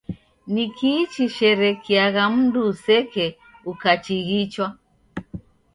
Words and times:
Nikii 0.53 1.03
chishekeriagha 1.11 2.23
mndu 2.35 2.59
useke 2.71 3.25
ukachighichwa? 3.71 4.67